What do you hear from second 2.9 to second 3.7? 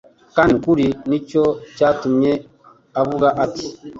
avuga ati: